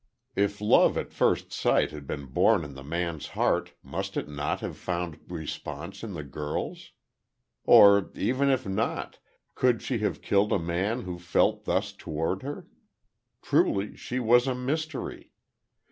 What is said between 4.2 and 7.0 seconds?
not have found response in the girl's?